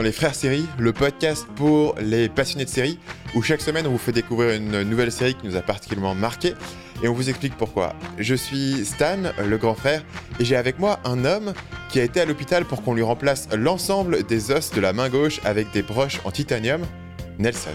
[0.00, 2.98] dans les Frères Séries, le podcast pour les passionnés de séries,
[3.34, 6.54] où chaque semaine on vous fait découvrir une nouvelle série qui nous a particulièrement marqué
[7.02, 7.94] et on vous explique pourquoi.
[8.16, 10.02] Je suis Stan, le grand frère,
[10.38, 11.52] et j'ai avec moi un homme
[11.90, 15.10] qui a été à l'hôpital pour qu'on lui remplace l'ensemble des os de la main
[15.10, 16.80] gauche avec des broches en titanium,
[17.38, 17.68] Nelson.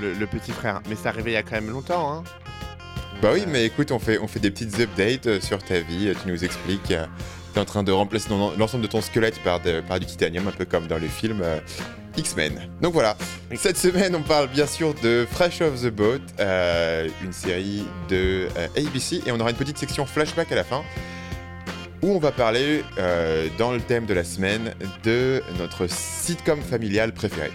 [0.00, 2.24] Le, petit frère, mais ça arrivait il y a quand même longtemps, hein
[3.22, 6.28] Bah oui, mais écoute, on fait, on fait des petites updates sur ta vie, tu
[6.28, 6.94] nous expliques.
[7.54, 10.50] T'es en train de remplacer l'ensemble de ton squelette par, de- par du titanium, un
[10.50, 11.60] peu comme dans le film euh,
[12.16, 12.68] X-Men.
[12.82, 13.16] Donc voilà,
[13.54, 18.48] cette semaine on parle bien sûr de Fresh Off the Boat, euh, une série de
[18.56, 20.82] euh, ABC, et on aura une petite section flashback à la fin,
[22.02, 22.84] où on va parler,
[23.56, 24.74] dans le thème de la semaine,
[25.04, 27.50] de notre sitcom familial préféré.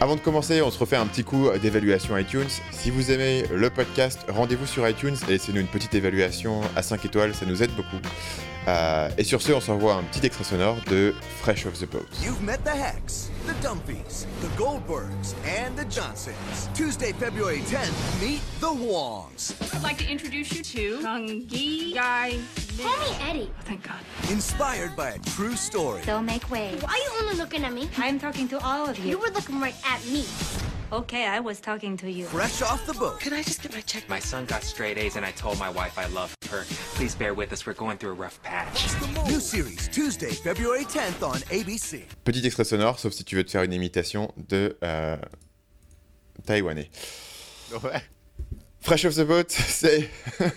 [0.00, 2.46] Avant de commencer, on se refait un petit coup d'évaluation iTunes.
[2.70, 7.04] Si vous aimez le podcast, rendez-vous sur iTunes et laissez-nous une petite évaluation à 5
[7.04, 7.96] étoiles, ça nous aide beaucoup.
[8.68, 12.04] Euh, et sur ce, on s'envoie un petit extrait sonore de Fresh Off the Boat.
[12.22, 16.68] You've met the Hex, the Dumpies, the Goldbergs, and the Johnsons.
[16.74, 19.54] Tuesday, February 10th, meet the Wongs.
[19.74, 22.38] I'd like to introduce you to Gungi Guy.
[22.82, 23.50] Call me Eddie.
[23.64, 24.00] Thank God.
[24.30, 26.02] Inspired by a true story.
[26.04, 26.76] They'll make way.
[26.80, 27.88] Why are you only looking at me?
[27.96, 29.18] I'm talking to all of You you.
[29.18, 30.24] were looking right at me.
[30.90, 32.24] Okay, I was talking to you.
[32.24, 33.20] Fresh off the boat.
[33.20, 34.08] Could I just get my check?
[34.08, 36.64] My son got straight A's and I told my wife I love her.
[36.94, 38.86] Please bear with us, we're going through a rough patch.
[39.26, 42.04] New series, Tuesday, February 10th on ABC.
[42.24, 45.18] Petit extrait sonore, sauf si tu veux te faire une imitation de euh,
[46.46, 46.88] taïwanais.
[47.84, 48.02] Ouais.
[48.80, 50.08] Fresh Off the Boat, c'est.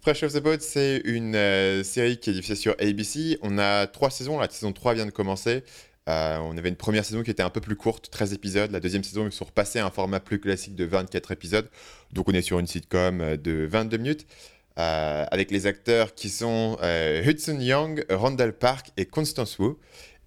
[0.00, 3.38] Fresh Off the Boat, c'est une euh, série qui est diffusée sur ABC.
[3.42, 5.64] On a trois saisons, la saison 3 vient de commencer.
[6.08, 8.70] Euh, on avait une première saison qui était un peu plus courte, 13 épisodes.
[8.70, 11.68] La deuxième saison, ils sont repassés à un format plus classique de 24 épisodes.
[12.12, 14.26] Donc on est sur une sitcom euh, de 22 minutes.
[14.78, 16.78] euh, avec les acteurs qui sont
[17.24, 19.74] Hudson Young, Randall Park et Constance Wu.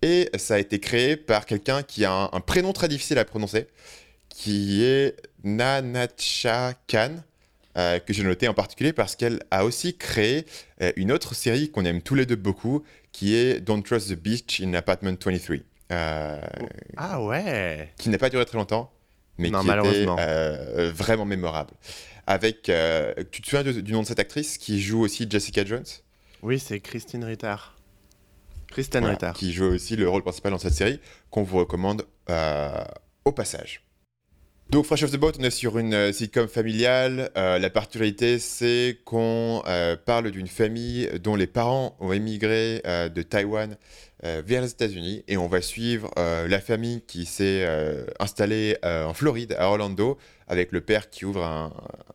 [0.01, 3.67] Et ça a été créé par quelqu'un qui a un, prénom très difficile à prononcer,
[4.27, 5.15] qui est
[5.45, 7.23] Nanacha Khan,
[7.75, 10.45] que j'ai noté en particulier parce qu'elle a aussi créé
[10.97, 14.61] une autre série qu'on aime tous les deux beaucoup, qui est Don't Trust the Beach
[14.61, 15.59] in Apartment 23, euh,
[15.91, 18.91] Ah ouais qui n'a pas duré très longtemps,
[19.37, 20.15] mais Non, qui malheureusement.
[20.17, 21.73] était euh, vraiment mémorable.
[22.27, 25.65] Avec, euh, tu te souviens du, du nom de cette actrice qui joue aussi Jessica
[25.65, 25.83] Jones?
[26.43, 27.55] Oui, c'est Christine Ritter.
[28.69, 29.31] Kristen Voilà, Ritter.
[29.37, 32.71] qui joue aussi le rôle principal dans cette série, qu'on vous recommande euh,
[33.25, 33.83] au passage.
[34.69, 37.29] Donc Fresh Off the Boat, on est sur une euh, sitcom familiale.
[37.35, 43.09] Euh, la particularité, c'est qu'on euh, parle d'une famille dont les parents ont émigré euh,
[43.09, 43.75] de Taïwan
[44.23, 48.77] euh, vers les États-Unis et on va suivre euh, la famille qui s'est euh, installée
[48.83, 50.17] en Floride, à Orlando,
[50.47, 51.73] avec le père qui ouvre un,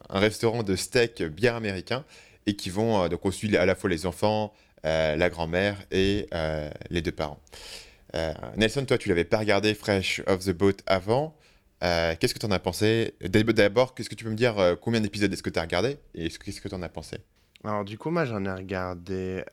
[0.08, 2.04] un restaurant de steak bien américain
[2.46, 4.52] et qui vont donc on suit à la fois les enfants,
[4.84, 6.28] la grand-mère et
[6.90, 7.40] les deux parents.
[8.56, 11.36] Nelson, toi, tu l'avais pas regardé Fresh Off the Boat avant.
[11.80, 13.14] Qu'est-ce que tu en as pensé?
[13.20, 15.98] D'ab- D'abord, qu'est-ce que tu peux me dire Combien d'épisodes est-ce que tu as regardé
[16.14, 17.16] Et est-ce- qu'est-ce que tu en as pensé?
[17.64, 19.44] Alors du coup, moi j'en ai regardé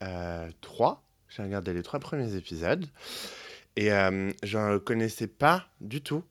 [0.61, 1.03] trois.
[1.35, 2.85] J'ai regardé les trois premiers épisodes.
[3.75, 6.23] Et euh, je connaissais pas du tout.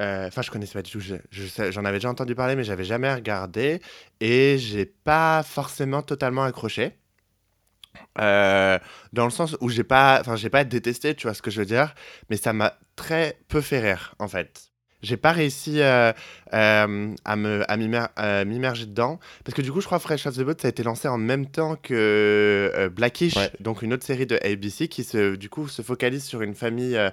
[0.00, 1.00] Euh, Enfin, je connaissais pas du tout.
[1.00, 3.80] J'en avais déjà entendu parler, mais j'avais jamais regardé.
[4.20, 6.96] Et j'ai pas forcément totalement accroché.
[8.18, 8.78] Euh,
[9.12, 11.60] dans le sens où j'ai pas, enfin, j'ai pas détesté, tu vois ce que je
[11.60, 11.94] veux dire,
[12.30, 14.72] mais ça m'a très peu fait rire, en fait.
[15.02, 16.12] J'ai pas réussi euh,
[16.54, 20.36] euh, à à m'imer- à m'immerger dedans parce que du coup je crois Fresh Off
[20.36, 23.50] the Boat ça a été lancé en même temps que euh, Blackish Ouais.
[23.60, 26.96] donc une autre série de ABC qui se du coup se focalise sur une famille
[26.96, 27.10] euh,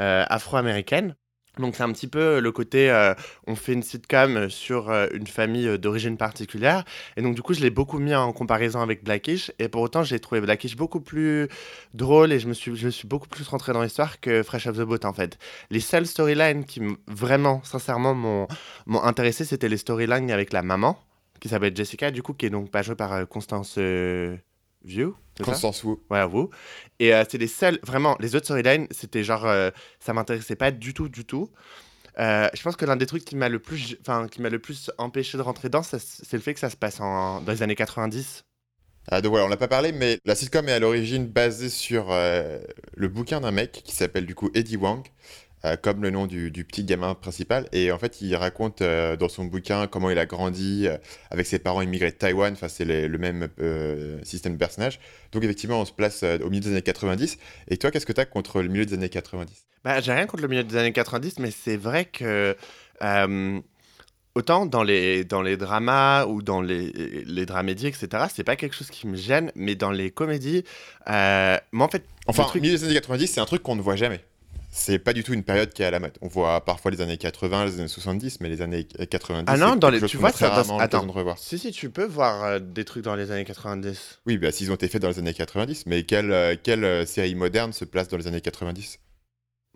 [0.00, 1.16] euh, afro-américaine
[1.58, 3.14] donc c'est un petit peu le côté euh,
[3.46, 6.84] on fait une sitcom sur euh, une famille euh, d'origine particulière.
[7.16, 9.52] Et donc du coup je l'ai beaucoup mis en comparaison avec Blackish.
[9.58, 11.48] Et pour autant j'ai trouvé Blackish beaucoup plus
[11.94, 14.76] drôle et je me suis je suis beaucoup plus rentré dans l'histoire que Fresh Off
[14.76, 15.38] the Boat en fait.
[15.70, 20.98] Les seules storylines qui vraiment sincèrement m'ont intéressé c'était les storylines avec la maman
[21.44, 24.34] qui s'appelle Jessica du coup qui est donc pas jouée par euh, Constance euh,
[24.84, 25.96] View Constance Wu.
[26.10, 26.50] Ouais, vous.
[27.00, 30.70] Et euh, c'est les seuls, vraiment, les autres storylines, c'était genre, euh, ça m'intéressait pas
[30.70, 31.50] du tout, du tout.
[32.20, 34.60] Euh, je pense que l'un des trucs qui m'a le plus, enfin, qui m'a le
[34.60, 37.52] plus empêché de rentrer dedans, ça, c'est le fait que ça se passe en, dans
[37.52, 38.44] les années 90.
[39.10, 42.08] Ah, donc voilà, on n'a pas parlé, mais la sitcom est à l'origine basée sur
[42.08, 45.04] le bouquin d'un mec qui s'appelle du coup Eddie Wang,
[45.64, 47.68] euh, comme le nom du, du petit gamin principal.
[47.72, 50.96] Et en fait, il raconte euh, dans son bouquin comment il a grandi euh,
[51.30, 52.52] avec ses parents immigrés de Taïwan.
[52.52, 53.48] Enfin, c'est le même
[54.22, 55.00] système de personnage.
[55.32, 57.38] Donc effectivement, on se place au milieu des années 90.
[57.68, 60.26] Et toi, qu'est-ce que tu as contre le milieu des années 90 Bah, j'ai rien
[60.26, 62.56] contre le milieu des années 90, mais c'est vrai que
[64.36, 66.90] autant dans les, dans les dramas ou dans les,
[67.24, 70.64] les dramédies, etc., c'est pas quelque chose qui me gêne, mais dans les comédies,
[71.06, 72.04] moi en fait.
[72.26, 74.20] Enfin, le truc- milieu des années 90, c'est un truc qu'on ne voit jamais.
[74.76, 76.18] C'est pas du tout une période qui est à la mode.
[76.20, 79.44] On voit parfois les années 80, les années 70, mais les années 90.
[79.46, 81.06] Ah non, dans les- tu vois, ça passe- attends.
[81.06, 81.38] de revoir.
[81.38, 84.18] Si, si, tu peux voir euh, des trucs dans les années 90.
[84.26, 87.06] Oui, bah, s'ils ont été faits dans les années 90, mais quelle, euh, quelle euh,
[87.06, 88.98] série moderne se place dans les années 90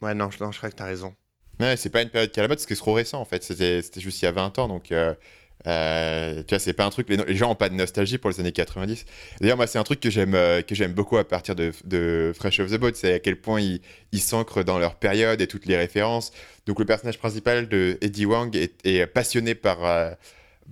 [0.03, 1.15] Ouais, non, je, non, je crois que t'as raison.
[1.61, 3.21] Ouais, c'est pas une période qui est à la mode, parce que c'est trop récent
[3.21, 3.45] en fait.
[3.45, 5.15] C'était c'était juste il y a 20 ans, donc euh,
[5.67, 7.09] euh, tu vois, c'est pas un truc.
[7.09, 9.05] Les, gens ont pas de nostalgie pour les années 90.
[9.41, 12.61] D'ailleurs, moi, c'est un truc que j'aime euh, que j'aime beaucoup à partir de, Fresh
[12.61, 15.77] of the Boat, c'est à quel point ils s'ancrent dans leur période et toutes les
[15.77, 16.33] références.
[16.67, 19.85] Donc, le personnage principal de Eddie Wang est, passionné par.
[19.85, 20.11] euh,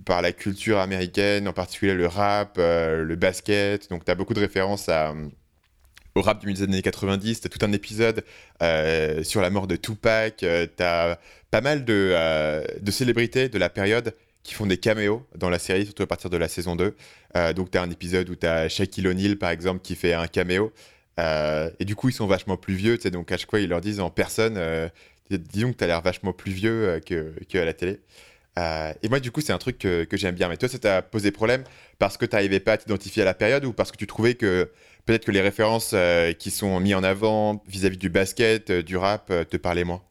[0.05, 3.89] par la culture américaine, en particulier le rap, euh, le basket.
[3.89, 4.89] Donc, tu as beaucoup de références
[6.15, 7.41] au rap du milieu des années 90.
[7.41, 8.23] Tu as tout un épisode
[8.61, 10.37] euh, sur la mort de Tupac.
[10.37, 11.19] tu as
[11.51, 14.13] pas mal euh, de célébrités de la période
[14.47, 16.95] qui font des caméos dans la série, surtout à partir de la saison 2.
[17.35, 20.13] Euh, donc, tu as un épisode où tu as Shaquille O'Neal, par exemple, qui fait
[20.13, 20.71] un caméo.
[21.19, 22.97] Euh, et du coup, ils sont vachement plus vieux.
[22.97, 24.87] Donc, à chaque fois, ils leur disent en personne euh,
[25.29, 27.99] Disons que tu as l'air vachement plus vieux euh, que, que la télé.
[29.03, 30.47] Et moi, du coup, c'est un truc que, j'aime bien.
[30.47, 31.63] Mais toi, ça t'a posé problème
[31.99, 34.33] parce que tu n'arrivais pas à t'identifier à la période ou parce que tu trouvais
[34.33, 34.71] que
[35.05, 35.93] peut-être que les références
[36.39, 40.06] qui sont mises en avant vis-à-vis du basket, du rap, te parlaient moins?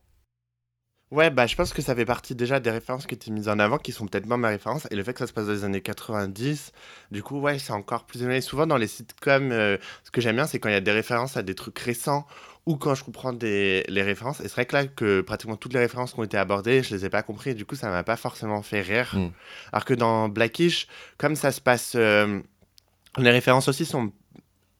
[1.12, 3.60] Ouais, bah, je pense que ça fait partie déjà des références qui étaient mises en
[3.60, 4.88] avant, qui sont peut-être pas mes références.
[4.90, 6.72] Et le fait que ça se passe dans les années 90,
[7.12, 8.40] du coup, ouais, c'est encore plus éloigné.
[8.40, 10.90] Souvent, dans les sitcoms, euh, ce que j'aime bien, c'est quand il y a des
[10.90, 12.26] références à des trucs récents
[12.66, 14.40] ou quand je comprends des, les références.
[14.40, 16.92] Et c'est vrai que là, que pratiquement toutes les références qui ont été abordées, je
[16.92, 17.50] les ai pas compris.
[17.50, 19.14] Et du coup, ça m'a pas forcément fait rire.
[19.14, 19.30] Mm.
[19.72, 20.88] Alors que dans Blackish,
[21.18, 21.92] comme ça se passe.
[21.94, 22.40] euh,
[23.18, 24.12] les références aussi sont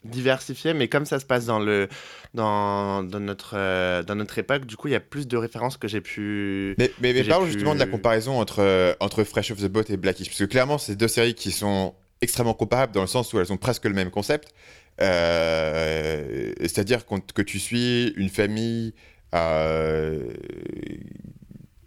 [0.07, 1.89] diversifiées, mais comme ça se passe dans, le,
[2.35, 5.77] dans, dans, notre, euh, dans notre époque, du coup, il y a plus de références
[5.77, 6.75] que j'ai pu.
[6.79, 9.85] Mais, mais, parlons pu- justement de la comparaison entre, euh, entre Fresh of the Boat
[9.91, 10.29] et Blackish.
[10.29, 13.53] Parce que clairement, c'est deux séries qui sont extrêmement comparables dans le sens où elles
[13.53, 14.49] ont presque le même concept.
[15.03, 17.01] Euh, C'est-à-dire
[17.35, 18.95] que tu suis une famille
[19.35, 20.23] euh,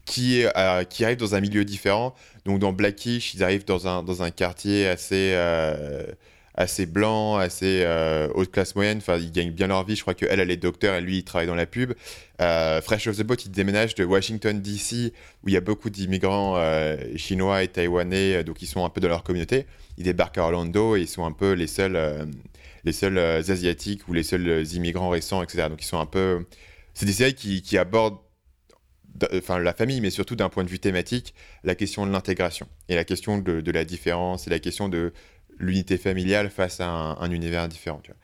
[0.06, 2.13] qui, euh, qui arrive dans un milieu différent.
[2.45, 5.33] Donc dans Blackish, ils arrivent dans un, dans un quartier assez,
[6.60, 8.98] assez blanc, assez euh, haute classe moyenne.
[8.98, 9.96] Enfin, ils gagnent bien leur vie.
[9.96, 11.94] Je crois qu'elle, elle est docteur et lui, il travaille dans la pub.
[12.42, 15.14] Euh, Fresh of the Boat, il déménage de Washington, D.C.,
[15.44, 18.90] où il y a beaucoup d'immigrants euh, chinois et taïwanais, euh, donc ils sont un
[18.90, 19.68] peu dans leur communauté.
[19.98, 21.98] Ils débarquent à Orlando et ils sont un peu les seuls,
[22.86, 25.68] les seuls asiatiques ou les seuls immigrants récents, etc.
[25.70, 26.46] Donc ils sont un peu.
[26.94, 28.20] C'est des séries qui, abordent,
[29.34, 31.34] enfin la famille, mais surtout d'un point de vue thématique,
[31.66, 35.12] la question de l'intégration et la question de la différence et la question de
[35.60, 38.00] l'unité familiale face à un, un univers différent.
[38.04, 38.20] tu vois.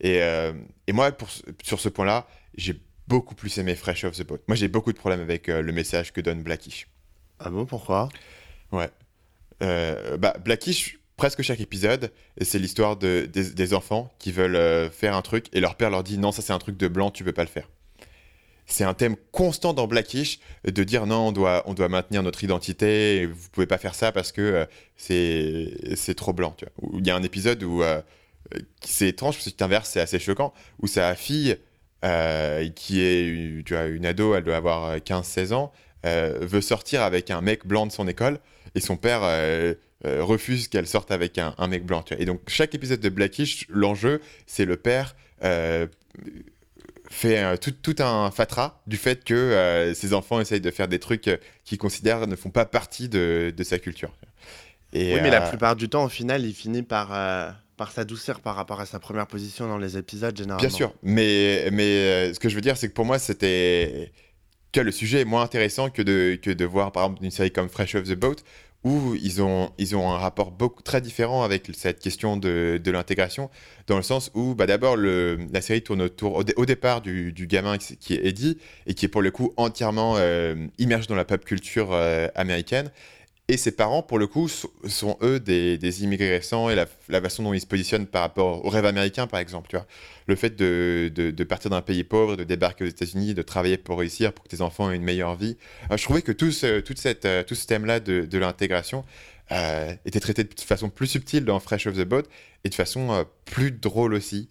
[0.00, 0.52] Et, euh,
[0.86, 1.28] et moi, pour,
[1.62, 2.26] sur ce point-là,
[2.56, 4.38] j'ai beaucoup plus aimé Fresh Off the Boat.
[4.48, 6.88] Moi, j'ai beaucoup de problèmes avec euh, le message que donne Blackish.
[7.38, 8.08] Ah bon, pourquoi?
[8.72, 8.90] Ouais.
[9.62, 15.14] Euh, bah, Blackish, presque chaque épisode, c'est l'histoire de, des, des enfants qui veulent faire
[15.14, 17.24] un truc et leur père leur dit non, ça c'est un truc de blanc, tu
[17.24, 17.68] peux pas le faire.
[18.70, 22.42] C'est un thème constant dans Blackish de dire non, on doit, on doit maintenir notre
[22.44, 24.64] identité, vous pouvez pas faire ça parce que euh,
[24.96, 26.54] c'est c'est trop blanc.
[26.56, 27.00] tu vois.
[27.00, 28.00] Il y a un épisode où euh,
[28.82, 31.56] c'est étrange parce que tu inverses, c'est assez choquant, où sa fille,
[32.04, 35.72] euh, qui est tu vois, une ado, elle doit avoir euh, 15-16 ans,
[36.06, 38.38] euh, veut sortir avec un mec blanc de son école
[38.74, 39.20] et son père
[40.04, 42.04] refuse qu'elle sorte avec un, mec blanc.
[42.18, 45.16] Et donc chaque épisode de Blackish, l'enjeu, c'est le père
[47.10, 50.88] fait euh, tout, tout un fatras du fait que euh, ses enfants essayent de faire
[50.88, 54.12] des trucs euh, qu'ils considèrent ne font pas partie de, de sa culture.
[54.92, 57.10] Et, Oui, mais la plupart du temps, au final, il finit par,
[57.80, 60.60] par s'adoucir par rapport à sa première position dans les épisodes, généralement.
[60.60, 64.12] Bien sûr, mais, mais euh, ce que je veux dire, c'est que pour moi, c'était
[64.72, 67.50] que le sujet est moins intéressant que de, que de voir, par exemple, une série
[67.50, 68.36] comme Fresh Off the Boat,
[68.82, 72.90] où ils ont, ils ont un rapport beaucoup, très différent avec cette question de, de
[72.90, 73.50] l'intégration,
[73.86, 77.32] dans le sens où, bah, d'abord, la série tourne autour, au, dé- au départ, du,
[77.32, 78.56] du gamin qui, qui est Eddie,
[78.86, 82.90] et qui est pour le coup entièrement euh, immergé dans la pop culture euh, américaine.
[83.50, 86.86] Et ses parents, pour le coup, so- sont eux des, immigrés récents et la,
[87.20, 89.68] façon dont ils se positionnent par rapport au rêve américain, par exemple.
[89.68, 89.86] Tu vois.
[90.28, 94.32] Le fait de, partir d'un pays pauvre, de débarquer aux États-Unis, de travailler pour réussir,
[94.32, 95.56] pour que tes enfants aient une meilleure vie.
[95.90, 96.66] Euh, je trouvais que tout ce,
[97.26, 99.04] euh, thème-là de, l'intégration
[99.50, 102.22] euh, était traité de façon plus subtile dans Fresh of the Boat
[102.62, 104.48] et de façon plus drôle aussi.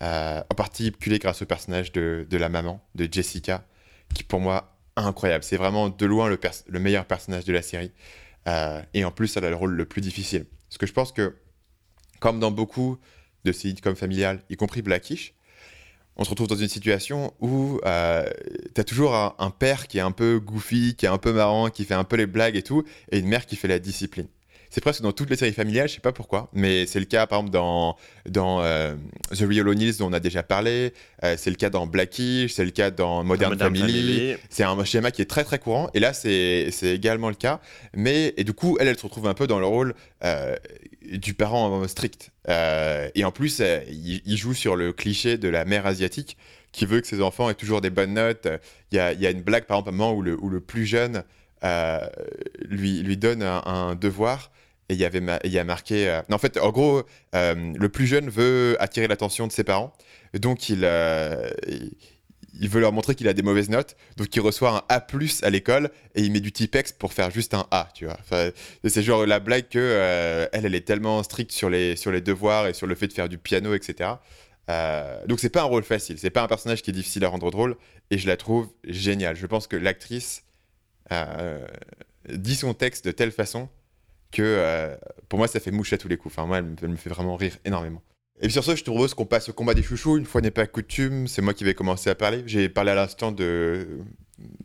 [0.00, 3.64] Euh, en particulier grâce au personnage de, la maman, de Jessica,
[4.14, 5.42] qui pour moi incroyable.
[5.42, 7.90] C'est vraiment de loin le meilleur personnage de la série.
[8.48, 10.46] Euh, et en plus, elle a le rôle le plus difficile.
[10.68, 11.36] Parce que je pense que,
[12.20, 12.98] comme dans beaucoup
[13.44, 15.34] de sitcoms familiales, y compris Blackish,
[16.16, 18.28] on se retrouve dans une situation où euh,
[18.74, 21.70] t'as toujours un, un père qui est un peu goofy, qui est un peu marrant,
[21.70, 24.26] qui fait un peu les blagues et tout, et une mère qui fait la discipline.
[24.70, 27.26] C'est presque dans toutes les séries familiales, je sais pas pourquoi, mais c'est le cas
[27.26, 27.96] par exemple dans,
[28.28, 28.94] dans euh,
[29.30, 30.92] The Real O'Neills dont on a déjà parlé,
[31.24, 33.92] euh, c'est le cas dans Blackish, c'est le cas dans Modern, Modern Family.
[33.92, 34.36] Family.
[34.50, 37.60] C'est un schéma qui est très très courant, et là c'est également le cas,
[37.94, 39.94] mais et du coup elle, elle se retrouve un peu dans le rôle
[40.24, 40.54] euh,
[41.12, 42.30] du parent strict.
[43.14, 43.60] Et en plus,
[43.90, 46.36] il, il joue sur le cliché de la mère asiatique
[46.72, 48.48] qui veut que ses enfants aient toujours des bonnes notes.
[48.90, 50.48] Il y a, y a une blague, par exemple, à un moment où le, où
[50.48, 51.24] le plus jeune
[51.64, 52.00] euh,
[52.68, 54.50] lui, lui donne un, un devoir.
[54.90, 56.08] Et il y, avait il y a marqué.
[56.08, 57.02] euh, en fait, en gros,
[57.34, 59.92] euh, le plus jeune veut attirer l'attention de ses parents.
[60.32, 61.50] Donc, il, euh,
[62.58, 63.96] il, veut leur montrer qu'il a des mauvaises notes.
[64.16, 65.06] Donc, il reçoit un A
[65.42, 68.18] à l'école et il met du typex pour faire juste un A, tu vois.
[68.82, 72.66] C'est genre la blague que elle, elle est tellement stricte sur les, sur les devoirs
[72.66, 74.12] et sur le fait de faire du piano, etc.
[75.26, 77.50] Donc c'est pas un rôle facile, c'est pas un personnage qui est difficile à rendre
[77.50, 77.76] drôle
[78.10, 79.36] et je la trouve géniale.
[79.36, 80.44] Je pense que l'actrice
[82.30, 83.68] dit son texte de telle façon
[84.32, 84.96] que euh,
[85.28, 86.34] pour moi ça fait mouche à tous les coups.
[86.34, 88.02] Enfin moi elle me, elle me fait vraiment rire énormément.
[88.40, 90.16] Et puis sur ce, je te propose qu'on passe au combat des chouchous.
[90.16, 92.42] Une fois n'est pas coutume, c'est moi qui vais commencer à parler.
[92.46, 93.98] J'ai parlé à l'instant de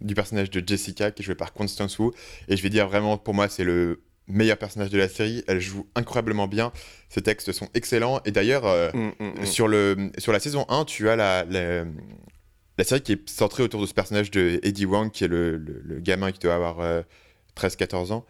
[0.01, 2.11] du personnage de Jessica qui est joué par Constance Wu
[2.47, 5.43] et je vais dire vraiment pour moi c'est le meilleur personnage de la série.
[5.47, 6.71] Elle joue incroyablement bien.
[7.09, 9.45] Ses textes sont excellents et d'ailleurs euh, Mm, mm, mm.
[9.45, 11.85] sur, le, sur la saison 1, tu as la, la,
[12.77, 15.57] la série qui est centrée autour de ce personnage de Eddie Wang, qui est le,
[15.57, 17.01] le- le gamin qui doit avoir euh,
[17.57, 18.25] 13-14 ans.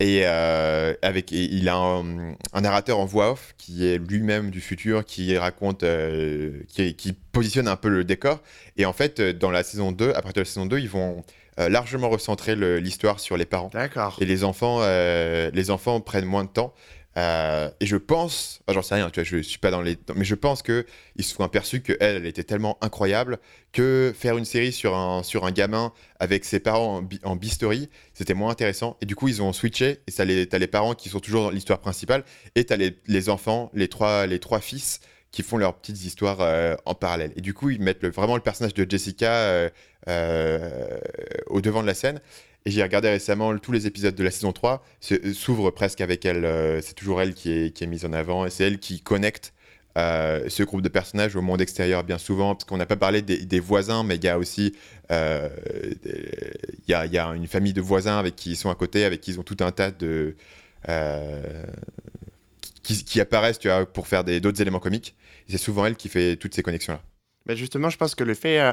[0.00, 4.50] Et, euh, avec, et il a un, un narrateur en voix off qui est lui-même
[4.50, 8.40] du futur, qui raconte, euh, qui, qui positionne un peu le décor.
[8.76, 11.22] Et en fait, dans la saison 2, à partir de la saison 2, ils vont
[11.60, 13.70] euh, largement recentrer l'histoire sur les parents.
[13.72, 14.16] D'accord.
[14.20, 16.74] Et les enfants, les enfants prennent moins de temps.
[17.18, 19.98] Euh, et je pense, enfin, j'en sais rien, tu vois, je suis pas dans les,
[20.14, 23.38] mais je pense que ils se sont aperçus que elle, était tellement incroyable
[23.72, 27.90] que faire une série sur un sur un gamin avec ses parents en, bi- bistory,
[28.14, 28.96] c'était moins intéressant.
[29.02, 30.00] Et du coup, ils ont switché.
[30.06, 32.96] Et ça, les, t'as les parents qui sont toujours dans l'histoire principale, et t'as les,
[33.06, 35.00] les enfants, les trois les trois fils
[35.32, 37.32] qui font leurs petites histoires euh, en parallèle.
[37.36, 39.32] Et du coup, ils mettent vraiment le personnage de Jessica
[40.08, 40.98] euh,
[41.46, 42.20] au devant de la scène.
[42.64, 46.24] Et j'ai regardé récemment tous les épisodes de la saison 3, se- s'ouvrent presque avec
[46.24, 46.44] elle.
[46.44, 49.52] euh, c'est toujours elle qui est, mise en avant et c'est elle qui connecte
[49.98, 52.54] euh, ce groupe de personnages au monde extérieur bien souvent.
[52.54, 54.74] Parce qu'on n'a pas parlé des, voisins, mais il y a aussi
[55.10, 55.48] euh,
[56.88, 59.40] y, a, une famille de voisins avec qui ils sont à côté, avec qui ils
[59.40, 60.36] ont tout un tas de.
[60.88, 61.64] euh,
[62.82, 65.14] qui, apparaissent tu vois, pour faire d'autres éléments comiques.
[65.48, 67.00] C'est souvent elle qui fait toutes ces connexions-là.
[67.46, 68.72] Bah, justement, je pense que le fait euh,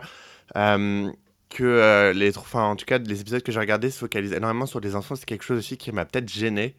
[0.56, 1.12] euh,
[1.50, 4.80] que euh, les, en tout cas, les épisodes que j'ai regardés se focalisent énormément sur
[4.80, 6.76] les enfants, c'est quelque chose aussi qui m'a peut-être gêné,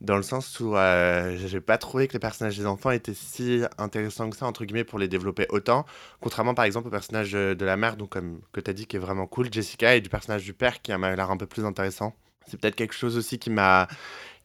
[0.00, 3.62] dans le sens où euh, j'ai pas trouvé que les personnages des enfants étaient si
[3.78, 5.86] intéressants que ça, entre guillemets, pour les développer autant,
[6.20, 8.86] contrairement par exemple au personnage de, de la mère, donc comme que tu as dit,
[8.86, 11.46] qui est vraiment cool, Jessica, et du personnage du père, qui m'a l'air un peu
[11.46, 12.14] plus intéressant.
[12.48, 13.88] C'est peut-être quelque chose aussi qui m'a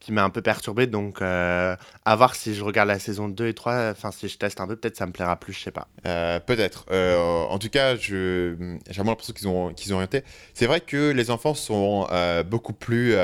[0.04, 3.46] qui m'a un peu perturbé, donc euh, à voir si je regarde la saison 2
[3.46, 5.70] et 3, enfin si je teste un peu, peut-être ça me plaira plus, je sais
[5.70, 5.88] pas.
[6.06, 6.84] Euh, Peut-être.
[6.90, 8.54] Euh, en tout cas, j'ai
[8.90, 10.22] vraiment l'impression qu'ils ont, qu'ils ont orienté.
[10.52, 12.06] C'est vrai que les enfants sont
[12.46, 13.14] beaucoup plus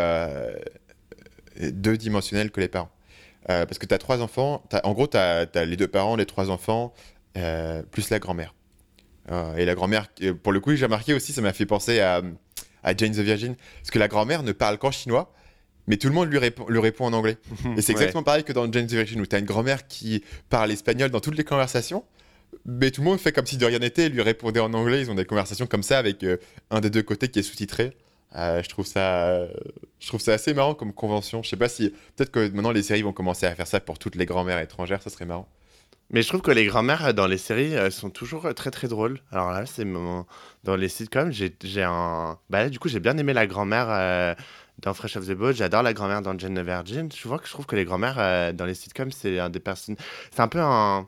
[1.60, 2.90] deux-dimensionnels que les parents.
[3.46, 6.48] Parce que tu as trois enfants, en gros, tu as, les deux parents, les trois
[6.48, 6.94] enfants,
[7.90, 8.54] plus la grand-mère.
[9.58, 10.08] Et la grand-mère,
[10.42, 12.22] pour le coup, j'ai remarqué aussi, ça m'a fait penser à,
[12.82, 13.54] à Jane the Virgin.
[13.80, 15.32] Parce que la grand-mère ne parle qu'en chinois,
[15.86, 17.36] mais tout le monde lui répond, lui répond en anglais.
[17.76, 18.00] Et c'est Ouais.
[18.00, 21.10] exactement pareil que dans Jane the Virgin, où tu as une grand-mère qui parle espagnol
[21.10, 22.04] dans toutes les conversations,
[22.66, 25.00] mais tout le monde fait comme si de rien n'était lui répondait en anglais.
[25.02, 26.36] Ils ont des conversations comme ça avec euh,
[26.70, 27.96] un des deux côtés qui est sous-titré.
[28.36, 29.48] Euh, je, trouve ça, euh,
[29.98, 31.42] je trouve ça assez marrant comme convention.
[31.42, 31.90] Je sais pas si.
[32.16, 35.02] Peut-être que maintenant les séries vont commencer à faire ça pour toutes les grand-mères étrangères,
[35.02, 35.48] ça serait marrant.
[36.12, 38.70] Mais je trouve que les grand-mères euh, dans les séries euh, sont toujours euh, très
[38.70, 39.20] très drôles.
[39.30, 40.26] Alors là, c'est mon...
[40.64, 42.38] dans les sitcoms, j'ai j'ai un.
[42.50, 44.34] Bah là, du coup, j'ai bien aimé la grand-mère euh,
[44.78, 45.52] dans Fresh of the Boat.
[45.52, 47.08] J'adore la grand-mère dans Jane the Virgin.
[47.14, 49.60] Je vois que je trouve que les grand-mères euh, dans les sitcoms, c'est un des
[49.60, 49.96] personnes.
[50.32, 51.02] C'est un peu un.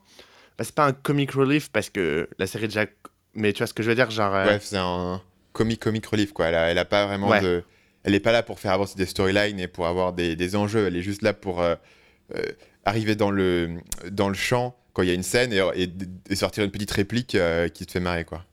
[0.57, 2.93] Bah, c'est pas un comic relief parce que la série de Jack.
[3.35, 4.35] Mais tu vois ce que je veux dire, genre.
[4.35, 5.21] euh, Ouais, c'est un
[5.53, 6.47] comic comic relief quoi.
[6.47, 7.41] Elle a, elle a pas vraiment Ouais.
[7.41, 7.65] de.
[8.05, 10.87] Elle est pas là pour faire avancer des storylines et pour avoir des, des enjeux.
[10.87, 11.63] Elle est juste là pour
[12.85, 13.79] arriver dans le,
[14.11, 15.93] dans le champ quand il y a une scène et, et-
[16.31, 18.45] et sortir une petite réplique euh, qui te fait marrer quoi.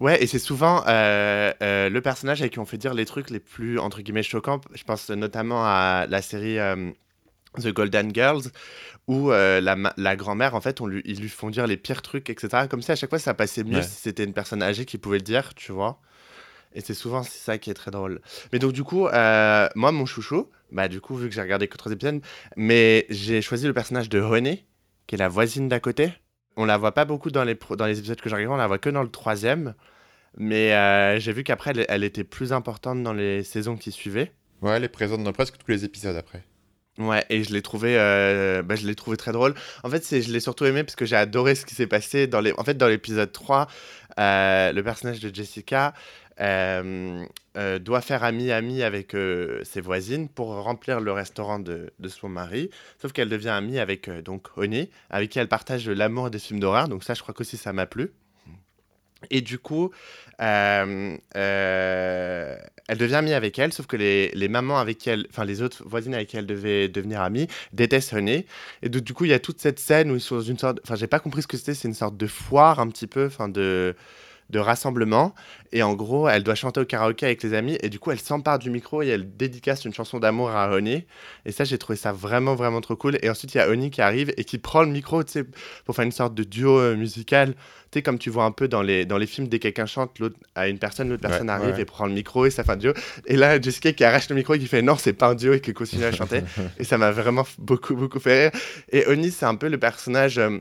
[0.00, 3.30] Ouais, et c'est souvent euh, euh, le personnage avec qui on fait dire les trucs
[3.30, 4.60] les plus, entre guillemets, choquants.
[4.74, 6.56] Je pense notamment à la série
[7.60, 8.42] The Golden Girls,
[9.08, 12.30] où euh, la, grand-mère, en fait, on lui, ils lui font dire les pires trucs,
[12.30, 12.68] etc.
[12.68, 13.82] Comme ça, à chaque fois, ça passait mieux Ouais.
[13.82, 16.00] si c'était une personne âgée qui pouvait le dire, tu vois.
[16.74, 18.20] Et c'est souvent ça qui est très drôle.
[18.52, 21.66] Mais donc, du coup, euh, moi, mon chouchou, bah, du coup, vu que j'ai regardé
[21.66, 22.20] que trois épisodes,
[22.56, 24.66] mais j'ai choisi le personnage de René,
[25.08, 26.12] qui est la voisine d'à côté.
[26.56, 28.56] on la voit pas beaucoup dans les, pro- dans les épisodes que j'ai regardés, on
[28.58, 29.74] la voit que dans le troisième.
[30.36, 34.30] Mais euh, j'ai vu qu'après, elle, elle était plus importante dans les saisons qui suivaient.
[34.62, 36.44] Ouais, elle est présente dans presque tous les épisodes après.
[36.98, 39.54] Ouais, et je l'ai trouvé, euh, bah, je l'ai trouvé très drôle.
[39.84, 42.40] En fait, je l'ai surtout aimé parce que j'ai adoré ce qui s'est passé dans
[42.40, 42.52] les.
[42.58, 43.68] En fait, dans l'épisode 3,
[44.18, 45.94] euh, le personnage de Jessica
[46.40, 47.24] euh,
[47.56, 49.16] euh, doit faire ami-ami avec
[49.64, 52.70] ses voisines pour remplir le restaurant de, de son mari.
[53.00, 56.88] Sauf qu'elle devient amie avec donc Oni, avec qui elle partage l'amour des films d'horreur.
[56.88, 58.12] Donc ça, je crois qu'aussi ça m'a plu.
[59.30, 59.90] Et du coup,
[62.88, 65.84] elle devient amie avec elle, sauf que les, les mamans avec elle, enfin les autres
[65.86, 68.46] voisines avec elle devait devenir amie, détestent Honey.
[68.82, 70.58] Et donc, du coup, il y a toute cette scène où ils sont dans une
[70.58, 73.06] sorte, enfin, j'ai pas compris ce que c'était, c'est une sorte de foire un petit
[73.06, 73.94] peu, enfin de
[74.50, 75.34] de rassemblement.
[75.72, 77.76] Et en gros elle doit chanter au karaoké avec les amis.
[77.82, 81.06] Et du coup elle s'empare du micro et elle dédicace une chanson d'amour à Honey
[81.44, 83.18] et ça j'ai trouvé ça vraiment vraiment trop cool.
[83.22, 85.22] Et ensuite il y a Honey qui arrive et qui prend le micro
[85.84, 87.54] pour faire une sorte de duo euh, musical.
[87.90, 89.86] Tu sais comme tu vois un peu dans les dans les films dès que quelqu'un
[89.86, 91.82] chante l'autre à une personne l'autre Ouais, personne arrive ouais.
[91.82, 92.92] et prend le micro et ça fait un duo.
[93.26, 95.54] Et là Jessica qui arrache le micro et qui fait non c'est pas un duo
[95.54, 96.42] et qui continue à chanter.
[96.78, 98.60] Et ça m'a vraiment beaucoup beaucoup fait rire.
[98.92, 100.58] Et Honey c'est un peu le personnage euh,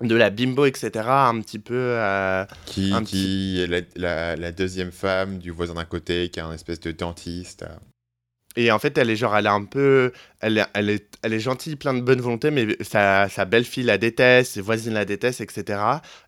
[0.00, 4.52] de la bimbo etc un petit peu euh, Qui, Un qui est la, la- la
[4.52, 7.64] deuxième femme du voisin d'un côté, qui est un espèce de dentiste.
[8.56, 11.32] Et en fait, elle est genre, elle est un peu, elle est, elle est, elle
[11.32, 15.04] est gentille, plein de bonne volonté, mais sa, sa belle-fille la déteste, ses voisines la
[15.04, 15.78] détestent, etc.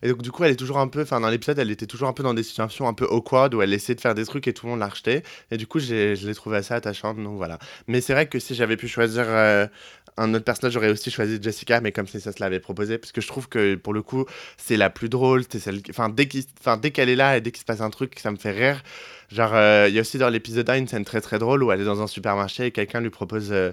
[0.01, 2.07] Et donc, du coup, elle est toujours un peu, enfin, dans l'épisode, elle était toujours
[2.07, 4.47] un peu dans des situations un peu awkward où elle essayait de faire des trucs
[4.47, 5.21] et tout le monde l'a rejeté.
[5.51, 7.59] Et du coup, je l'ai trouvé assez attachante, donc voilà.
[7.87, 9.67] Mais c'est vrai que si j'avais pu choisir euh,
[10.17, 13.11] un autre personnage, j'aurais aussi choisi Jessica, mais comme si ça se l'avait proposé, parce
[13.11, 14.25] que je trouve que pour le coup,
[14.57, 17.65] c'est la plus drôle, c'est celle, enfin, dès qu'elle est là et dès qu'il se
[17.65, 18.83] passe un truc, ça me fait rire.
[19.29, 21.71] Genre, euh, il y a aussi dans l'épisode 1 une scène très très drôle où
[21.71, 23.71] elle est dans un supermarché et quelqu'un lui propose euh,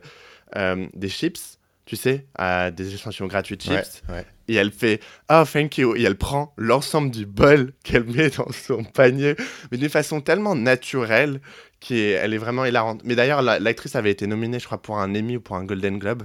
[0.56, 2.26] euh, des chips, tu sais,
[2.73, 4.02] des échantillons gratuits de chips.
[4.09, 4.26] Ouais, ouais.
[4.49, 5.94] Et elle fait Oh, thank you.
[5.97, 9.37] Et elle prend l'ensemble du bol qu'elle met dans son panier,
[9.70, 11.40] mais d'une façon tellement naturelle
[11.80, 13.02] qu'elle est vraiment hilarante.
[13.04, 15.64] Mais d'ailleurs, la- l'actrice avait été nominée, je crois, pour un Emmy ou pour un
[15.64, 16.22] Golden Globe.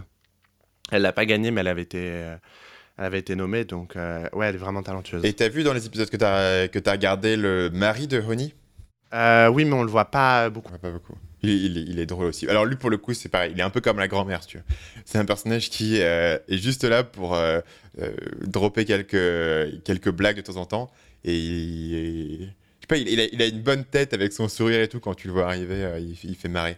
[0.91, 2.35] Elle l'a pas gagné, mais elle avait été, euh,
[2.97, 3.65] elle avait été nommée.
[3.65, 5.25] Donc, euh, ouais, elle est vraiment talentueuse.
[5.25, 8.53] Et t'as vu dans les épisodes que t'as que t'as regardé le mari de Honey?
[9.13, 10.71] Euh, oui, mais on le voit pas beaucoup.
[10.73, 11.15] Ouais, pas beaucoup.
[11.41, 12.47] Il, il est, il est drôle aussi.
[12.47, 13.51] Alors lui, pour le coup, c'est pareil.
[13.53, 14.63] Il est un peu comme la grand-mère, si tu veux.
[15.05, 17.37] C'est un personnage qui est juste là pour
[18.41, 20.91] dropper quelques, quelques blagues de temps en temps.
[21.23, 24.87] Et sais pas, il, il a, il a une bonne tête avec son sourire et
[24.87, 24.99] tout.
[24.99, 26.77] Quand tu le vois arriver, euh, il, il fait marrer.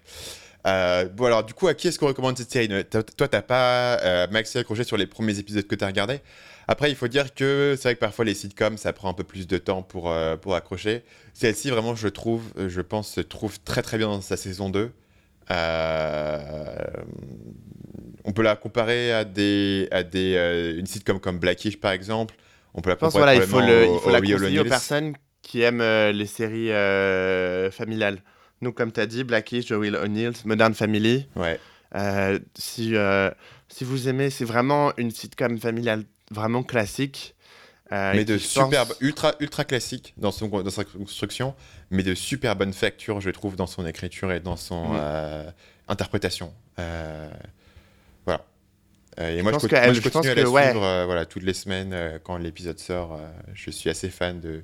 [0.65, 2.67] Euh, bon, alors, du coup, à qui est-ce qu'on recommande cette série?
[2.67, 6.19] Toi, t'as pas euh, maxi accroché sur les premiers épisodes que t'as regardés.
[6.67, 9.23] Après, il faut dire que c'est vrai que parfois les sitcoms, ça prend un peu
[9.23, 11.03] plus de temps pour, euh, pour accrocher.
[11.33, 14.91] Celle-ci, vraiment, je trouve, je pense, se trouve très très bien dans sa saison 2.
[15.49, 16.77] Euh,
[18.25, 22.35] on peut la comparer à des, à des, une sitcom comme Blackish, par exemple.
[22.73, 24.19] On peut la Je pense comparer voilà, il faut, le, probablement il faut au- la
[24.19, 24.69] au Real conseiller aux O'Neills.
[24.69, 25.13] personnes
[25.47, 28.19] qui aiment euh, les séries euh, familiales.
[28.61, 29.23] Donc, comme tu as dit,
[29.63, 31.25] The Will O'Neill, Modern Family.
[31.37, 31.57] Ouais.
[31.95, 32.95] Euh, si,
[33.69, 37.33] si vous aimez, c'est vraiment une sitcom familiale vraiment classique.
[37.91, 41.55] mais de pense- superbe, ultra, ultra classique dans, son, dans sa construction,
[41.91, 45.53] mais de super bonne facture, je trouve, dans son écriture et dans son Mhm.
[45.87, 46.53] interprétation.
[48.25, 48.45] Voilà.
[49.19, 50.63] Et moi, pense je, moi, je je pense continue à la que, ouais.
[50.71, 53.13] suivre euh, voilà, toutes les semaines euh, quand l'épisode sort.
[53.13, 54.63] euh, je suis assez fan de,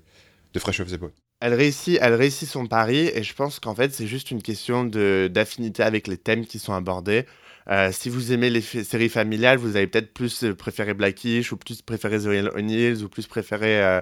[0.60, 1.12] Fresh the Boat.
[1.40, 4.86] Elle réussit, elle réussit son pari et je pense qu'en fait c'est juste une question
[4.86, 7.26] d'affinité avec les thèmes qui sont abordés.
[7.70, 11.58] Euh, si vous aimez les séries familiales, vous allez peut-être plus euh, préférer Blackish ou
[11.58, 14.02] plus préférer The Real O'Neills ou plus préférer euh,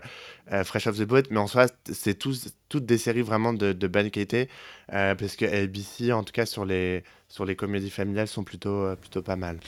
[0.64, 1.24] Fresh Off the Boat.
[1.30, 4.50] Mais en soi, c'est toutes des séries vraiment de, de bonne qualité
[4.88, 9.22] parce que ABC, en tout cas sur les, sur les comédies familiales, sont plutôt, plutôt
[9.22, 9.60] pas mal.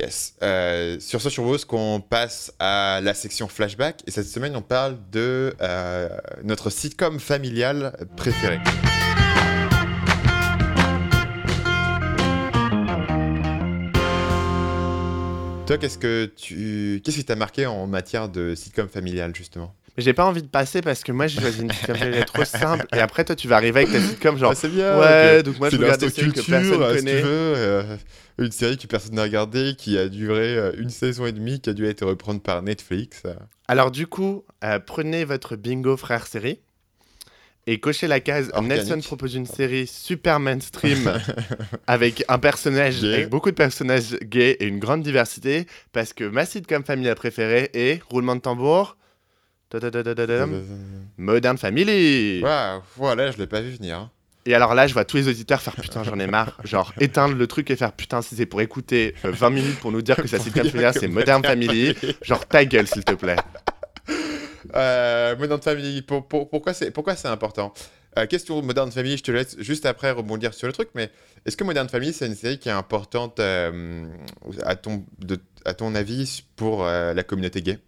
[0.00, 0.34] Yes.
[0.42, 4.02] Euh, sur ce, je propose qu'on passe à la section flashback.
[4.06, 6.08] Et cette semaine, on parle de euh,
[6.44, 8.58] notre sitcom familial préféré.
[15.66, 19.74] Toi, qu'est-ce que tu, qu'est-ce qui t'a marqué en matière de sitcom familial justement?
[19.96, 22.86] Mais j'ai pas envie de passer parce que moi j'ai choisi une sitcom trop simple
[22.94, 24.96] et après toi tu vas arriver avec ta sitcom genre Ah, c'est bien.
[24.96, 25.44] ouais ok.
[25.44, 27.16] donc moi je regarde des que personne euh, si connaît.
[27.16, 27.96] tu veux, euh,
[28.38, 31.70] une série que personne n'a regardée, qui a duré euh, une saison et demie, qui
[31.70, 33.22] a dû être reprendre par Netflix.
[33.68, 36.60] Alors du coup, euh, prenez votre bingo frère série
[37.66, 38.86] et cochez la case Organique.
[38.86, 41.12] Nelson propose une série super mainstream
[41.86, 43.14] avec un personnage, Gay.
[43.14, 47.70] avec beaucoup de personnages gays et une grande diversité parce que ma sitcom familiale préférée
[47.74, 48.96] est roulement de tambour.
[51.16, 52.40] Modern Family.
[52.96, 54.10] Voilà, je l'ai pas vu venir.
[54.46, 56.56] Et alors là, je vois tous les auditeurs faire putain, j'en ai marre.
[56.64, 59.90] Genre, éteindre le truc et faire putain, si c'est pour écouter euh, 20 minutes pour
[59.92, 61.94] nous dire que sa sitcom préférée, c'est Modern Family.
[62.22, 63.36] Genre, ta gueule, s'il te plaît.
[64.74, 67.72] Euh, Modern Family, pour- pour- pourquoi c'est pourquoi c'est important?
[68.18, 71.10] Euh, Question Modern Family, je te laisse juste après rebondir sur le truc, mais
[71.44, 74.06] est-ce que Modern Family, c'est une série qui est importante euh,
[74.64, 77.78] à, ton, de- à ton avis pour euh, la communauté gay?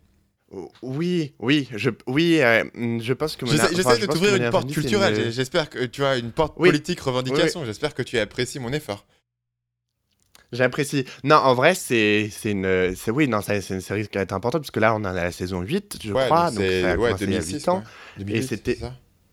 [0.82, 2.64] Oui, oui, je, oui, euh,
[3.00, 5.84] je pense que J'essaie enfin, de je que t'ouvrir une porte culturelle, une- j'espère que
[5.84, 6.70] tu as une porte Oui.
[6.70, 9.04] politique, revendication, j'espère que tu apprécies mon effort.
[10.50, 11.04] J'apprécie.
[11.24, 12.94] Non, en vrai, c'est une.
[12.96, 15.12] c'est- Oui, non, c'est une série qui est importante, parce que là, on est à
[15.12, 16.50] la saison 8, je Ouais, crois.
[16.50, 17.80] donc ça a ouais, commencé il y a 2006, 8 ans.
[17.82, 17.90] quoi.
[18.18, 18.78] 2008, c'était-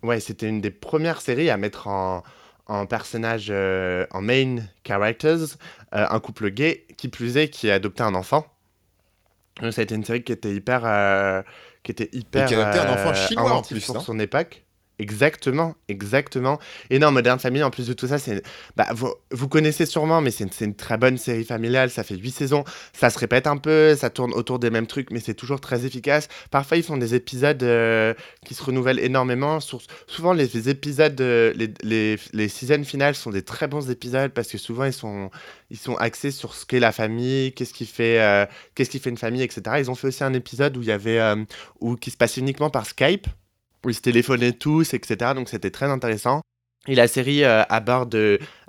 [0.03, 2.21] Ouais, c'était une des premières séries à mettre en,
[2.67, 5.37] en personnage, euh, en main characters,
[5.95, 8.45] euh, un couple gay, qui plus est, qui a adopté un enfant.
[9.61, 10.81] Donc, ça a été une série qui était hyper.
[10.85, 11.41] euh,
[11.83, 12.47] qui était hyper.
[12.47, 14.01] qui a adopté un enfant euh, chinois, en plus, pour non?
[14.01, 14.64] son époque.
[14.97, 16.57] Exactement, exactement.
[16.89, 18.41] Et non, Modern Family, en plus de tout ça, c'est.
[18.77, 21.89] Bah, vous, vous connaissez sûrement, mais c'est une, une très bonne série familiale.
[21.89, 22.63] Ça fait 8 saisons.
[22.93, 25.85] Ça se répète un peu, ça tourne autour des mêmes trucs, mais c'est toujours très
[25.85, 26.29] efficace.
[26.49, 28.13] Parfois, ils font des épisodes euh,
[28.45, 29.59] qui se renouvellent énormément.
[29.59, 32.47] Souvent, les épisodes, euh, les, les, les
[32.85, 35.29] finales sont des très bons épisodes parce que souvent, ils sont,
[35.71, 39.09] ils sont axés sur ce qu'est la famille, qu'est-ce qui fait, euh, qu'est-ce qui fait
[39.09, 39.75] une famille, etc.
[39.79, 41.19] Ils ont fait aussi un épisode où il y avait,
[41.81, 43.27] où, qui se passait uniquement par Skype,
[43.89, 45.33] ils se téléphonaient tous, etc.
[45.33, 46.41] Donc, c'était très intéressant.
[46.87, 48.15] Et la série euh, aborde,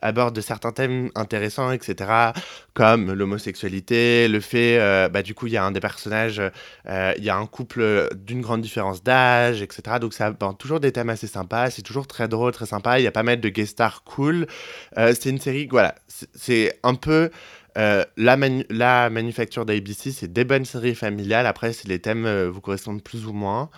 [0.00, 2.32] aborde certains thèmes intéressants, etc.,
[2.72, 6.40] comme l'homosexualité, le fait, euh, bah, du coup, il y a un des personnages,
[6.88, 9.98] euh, il y a un couple d'une grande différence d'âge, etc.
[9.98, 13.02] Donc ça aborde toujours des thèmes assez sympas, c'est toujours très drôle, très sympa, il
[13.02, 14.46] y a pas mal de guest stars cool.
[14.98, 15.94] Euh, c'est une série, voilà,
[16.34, 17.30] c'est- un peu...
[17.78, 21.46] euh, la, manu- la manufacture d'ABC, c'est des bonnes séries familiales.
[21.46, 23.70] Après, si les thèmes euh, vous correspondent plus ou moins.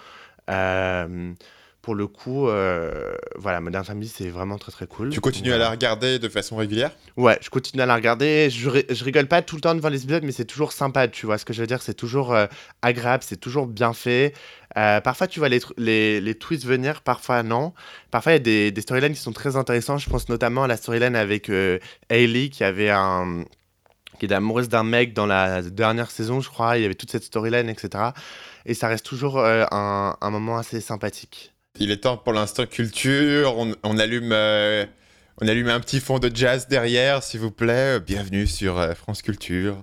[0.48, 1.32] Euh,
[1.80, 5.08] pour le coup, euh, voilà, Modern Family, c'est vraiment très très cool.
[5.08, 6.90] Tu continues à la regarder de façon régulière?
[7.16, 8.50] Ouais, je continue à la regarder.
[8.50, 11.08] Je, ri- je rigole pas tout le temps devant les épisodes, mais c'est toujours sympa,
[11.08, 11.80] tu vois ce que je veux dire.
[11.80, 12.46] C'est toujours euh,
[12.82, 14.34] agréable, c'est toujours bien fait.
[14.76, 17.72] Euh, parfois, tu vois les, les, les twists venir, parfois non.
[18.10, 20.00] Parfois, il y a des, des storylines qui sont très intéressantes.
[20.00, 21.50] Je pense notamment à la storyline avec
[22.10, 23.44] Hailey, qui avait un
[24.18, 26.76] qui était amoureuse d'un mec dans la dernière saison, je crois.
[26.76, 28.10] Il y avait toute cette storyline, etc.
[28.66, 31.54] Et ça reste toujours euh, un, moment assez sympathique.
[31.78, 33.56] Il est temps pour l'instant culture.
[33.56, 34.84] On, allume, euh,
[35.40, 38.00] on allume un petit fond de jazz derrière, s'il vous plaît.
[38.00, 39.76] Bienvenue sur euh, France Culture.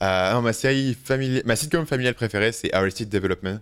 [0.00, 3.60] Ma série famili- ma sitcom familiale préférée, c'est Arrested Development.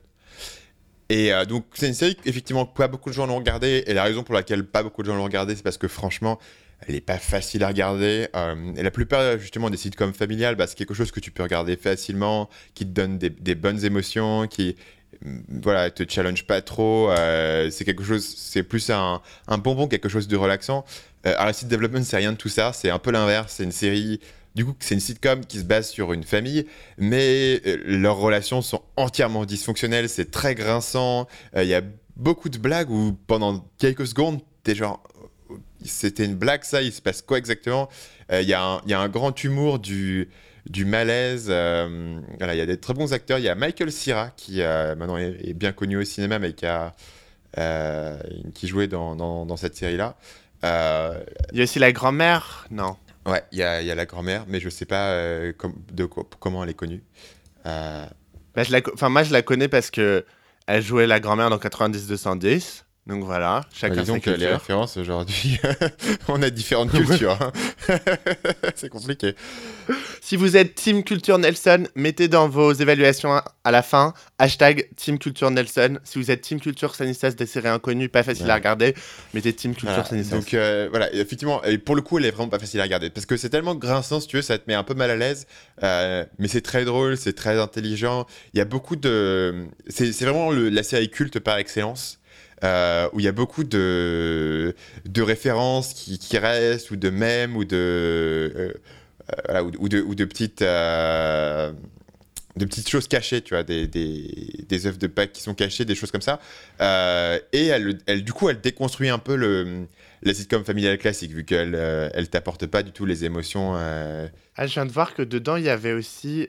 [1.08, 3.84] Et euh, donc, c'est une série qu'effectivement pas beaucoup de gens l'ont regardée.
[3.86, 6.38] Et la raison pour laquelle pas beaucoup de gens l'ont regardée, c'est parce que franchement,
[6.86, 8.28] elle n'est pas facile à regarder.
[8.34, 11.42] Euh, et la plupart, justement, des sitcoms familiales, bah, c'est quelque chose que tu peux
[11.42, 14.76] regarder facilement, qui te donne des, bonnes émotions, qui
[15.24, 17.10] mm, voilà, te challenge pas trop.
[17.10, 19.20] euh, c'est quelque chose, c'est plus un,
[19.58, 20.84] bonbon, quelque chose de relaxant.
[21.26, 22.72] Euh, Arrested Development, c'est rien de tout ça.
[22.72, 23.54] C'est un peu l'inverse.
[23.56, 24.20] C'est une série.
[24.54, 28.62] Du coup, c'est une sitcom qui se base sur une famille, mais euh, leurs relations
[28.62, 30.08] sont entièrement dysfonctionnelles.
[30.08, 31.26] C'est très grinçant.
[31.56, 31.82] Euh, Il y a
[32.16, 35.02] beaucoup de blagues où pendant quelques secondes, t'es genre,
[35.84, 37.88] c'était une blague ça, il se passe quoi exactement?
[38.30, 40.28] Euh, Il y, a un- grand humour du,
[40.86, 41.46] malaise.
[41.48, 43.38] il y a des très bons acteurs.
[43.38, 46.66] Il y a Michael Cera qui maintenant est, bien connu au cinéma, mais qui,
[48.68, 50.16] jouait dans, dans, cette série-là.
[50.62, 52.68] Il y a aussi la grand-mère?
[52.70, 52.96] Non.
[53.26, 55.52] Ouais, il y y a la grand-mère, mais je sais pas euh,
[56.40, 57.02] comment elle est connue.
[57.66, 58.06] Euh,
[58.54, 60.24] Bah, je la moi, je la connais parce que
[60.66, 62.83] elle jouait la grand-mère dans 90-210.
[63.06, 65.60] Donc voilà, chacun disons sa que les références aujourd'hui,
[66.28, 67.36] on a différentes cultures.
[67.38, 67.52] hein.
[68.74, 69.34] C'est compliqué.
[70.22, 75.18] Si vous êtes Team Culture Nelson, mettez dans vos évaluations à la fin hashtag Team
[75.18, 75.98] Culture Nelson.
[76.02, 78.52] Si vous êtes Team Culture Stanislas des séries inconnues, pas facile Ouais.
[78.52, 78.94] à regarder,
[79.34, 80.40] mettez Team Culture Voilà, Stanislas.
[80.40, 82.84] Donc euh, voilà, et effectivement, et pour le coup, elle est vraiment pas facile à
[82.84, 85.10] regarder parce que c'est tellement grinçant, si tu veux, ça te met un peu mal
[85.10, 85.46] à l'aise,
[85.82, 88.24] euh, mais c'est très drôle, c'est très intelligent.
[88.54, 92.18] Il y a beaucoup de, c'est c'est vraiment le- la série culte par excellence.
[92.62, 94.74] Euh, où il y a beaucoup de,
[95.16, 98.78] références qui, restent, ou de mèmes, ou de,
[102.58, 106.10] petites, choses cachées, tu vois, des, des, œuvres de Pâques qui sont cachées, des choses
[106.10, 106.40] comme ça.
[106.80, 109.86] Euh, et elle, du coup, elle déconstruit un peu le,
[110.22, 113.74] la sitcom familiale classique, vu qu'elle euh, elle t'apporte pas du tout les émotions.
[113.76, 116.48] euh, Ah, je viens de voir que dedans, il y avait aussi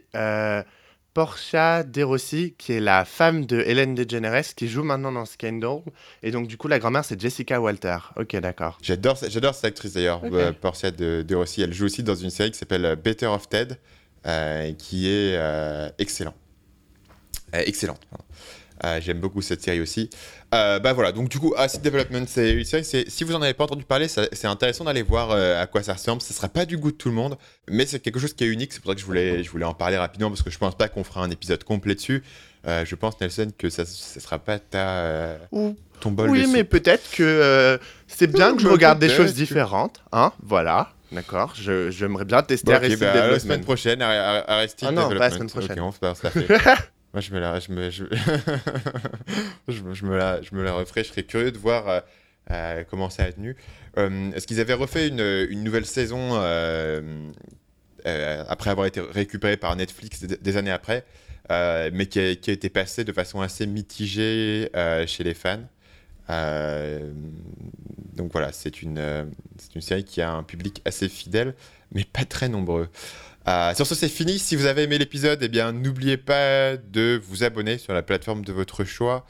[1.15, 5.79] Portia De Rossi, qui est la femme de Hélène DeGeneres, qui joue maintenant dans Scandal.
[6.21, 7.97] Et donc, du coup, la grand-mère, c'est Jessica Walter.
[8.17, 8.77] Ok, d'accord.
[8.81, 11.61] J'adore, j'adore cette actrice d'ailleurs, euh, Portia de, de Rossi.
[11.61, 13.75] Elle joue aussi dans une série qui s'appelle euh, Better of Ted,
[14.27, 16.33] euh, qui est euh, excellent.
[17.55, 18.01] Euh, excellente.
[18.09, 18.25] pardon.
[18.83, 20.09] Euh, J'aime beaucoup cette série aussi.
[20.53, 23.53] Euh, bah voilà, donc du coup, Acid Development, c'est une série, si vous en avez
[23.53, 26.21] pas entendu parler, c'est intéressant d'aller voir euh, à quoi ça ressemble.
[26.21, 27.37] Ce sera pas du goût de tout le monde,
[27.69, 28.73] mais c'est quelque chose qui est unique.
[28.73, 30.75] C'est pour ça que je voulais, je voulais en parler rapidement parce que je pense
[30.75, 32.23] pas qu'on fera un épisode complet dessus.
[32.65, 35.37] Je pense, Nelson, que ça, ça sera pas ta,
[35.99, 39.33] ton bol Oui, mais peut-être que c'est bien Oui, que je bah, regarde des choses
[39.33, 40.01] différentes.
[40.11, 41.53] Hein Voilà, d'accord.
[41.55, 43.39] J'aimerais bien tester Bon, ok, Arrested bah, la Development.
[43.41, 45.79] semaine prochaine, Ar- Ar- Arrested Ah non, pas la semaine prochaine.
[45.79, 46.47] Ok, on fait ça fait.
[47.15, 48.03] Moi, je me la, je me, je...
[50.17, 51.05] la, je me la referai.
[51.05, 52.01] Je serais curieux de voir euh,
[52.51, 53.55] euh, comment ça a tenu.
[53.97, 56.33] Euh, Est-ce qu'ils avaient refait une, nouvelle saison
[58.03, 61.05] après avoir été récupéré par Netflix des, années après,
[61.49, 64.69] mais qui a, été passée de façon assez mitigée
[65.07, 65.63] chez les fans?
[68.13, 69.31] Donc voilà, c'est une
[69.79, 71.55] série qui a un public assez fidèle,
[71.93, 72.89] mais pas très nombreux.
[73.47, 74.39] Euh, sur ce, c'est fini.
[74.39, 78.43] Si vous avez aimé l'épisode, eh bien, n'oubliez pas de vous abonner sur la plateforme
[78.43, 79.25] de votre choix.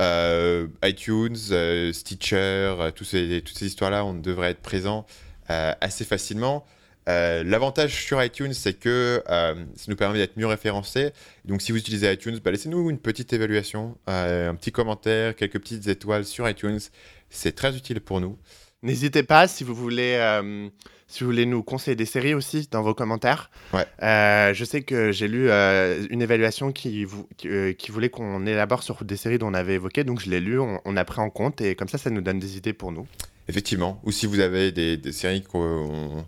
[0.00, 5.06] Euh, iTunes, euh, Stitcher, toutes ces histoires-là, on devrait être présent
[5.48, 6.64] assez facilement.
[7.06, 9.54] L'avantage sur iTunes, c'est que ça
[9.88, 11.12] nous permet d'être mieux référencés.
[11.44, 15.88] Donc, si vous utilisez iTunes, bah, laissez-nous une petite évaluation, un petit commentaire, quelques petites
[15.88, 16.80] étoiles sur iTunes.
[17.28, 18.38] C'est très utile pour nous.
[18.82, 20.68] N'hésitez pas si vous voulez, euh,
[21.06, 23.50] si vous voulez nous conseiller des séries aussi dans vos commentaires.
[23.72, 23.86] Ouais.
[24.02, 28.44] Euh, je sais que j'ai lu euh, une évaluation qui, vou- qui, qui voulait qu'on
[28.46, 31.04] élabore sur des séries dont on avait évoqué, donc je l'ai lu, on, on a
[31.04, 33.06] pris en compte et comme ça, ça nous donne des idées pour nous.
[33.48, 34.00] Effectivement.
[34.04, 36.24] Ou si vous avez des, des séries qu'on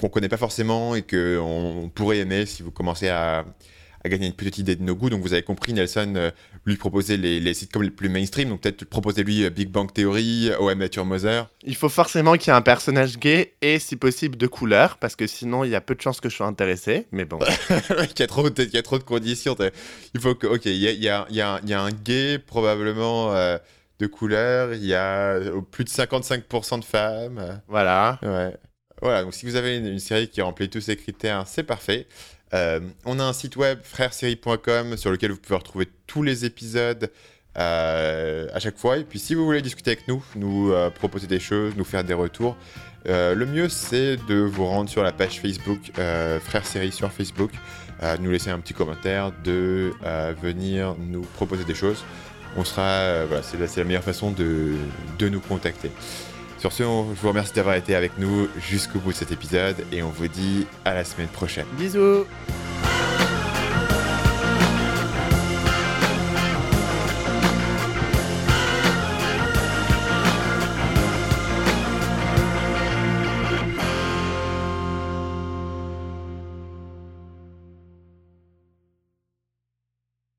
[0.00, 3.44] qu'on connaît pas forcément et qu'on on pourrait aimer si vous commencez à,
[4.04, 5.10] à gagner une petite idée de nos goûts.
[5.10, 6.30] Donc vous avez compris, Nelson euh,
[6.66, 8.48] lui proposait les, les sitcoms les plus mainstream.
[8.50, 11.48] Donc peut-être proposer lui euh, Big Bang Theory, OM Met Your Mother.
[11.64, 15.16] Il faut forcément qu'il y ait un personnage gay et si possible de couleur, parce
[15.16, 17.06] que sinon il y a peu de chances que je sois intéressé.
[17.12, 17.38] Mais bon,
[17.70, 19.56] il, y a trop, de- il y a trop de conditions.
[20.14, 21.68] Il faut que, ok, il y a, il y a- il y a un- il
[21.70, 23.58] y a un gay probablement euh,
[23.98, 24.74] de couleur.
[24.74, 27.38] Il y a euh, plus de 55% de femmes.
[27.38, 28.18] euh, voilà.
[28.22, 28.54] Ouais.
[29.00, 32.06] Voilà, donc si vous avez une, série qui remplit tous ces critères, c'est parfait.
[32.54, 37.10] Euh, on a un site web, frèresérie.com, sur lequel vous pouvez retrouver tous les épisodes
[37.56, 38.98] euh, à chaque fois.
[38.98, 42.04] Et puis si vous voulez discuter avec nous, nous euh, proposer des choses, nous faire
[42.04, 42.56] des retours,
[43.06, 47.52] le mieux c'est de vous rendre sur la page Facebook, Frères Série sur Facebook,
[48.20, 49.92] nous laisser un petit commentaire, de
[50.42, 52.04] venir nous proposer des choses.
[52.56, 54.74] On sera, voilà, c'est la, la meilleure façon de,
[55.18, 55.90] de nous contacter.
[56.58, 60.02] Sur ce, je vous remercie d'avoir été avec nous jusqu'au bout de cet épisode et
[60.02, 61.66] on vous dit à la semaine prochaine.
[61.78, 62.24] Bisous